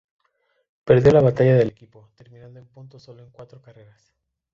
[0.83, 4.11] Perdió la batalla del equipo, terminando en puntos solo en cuatro carreras.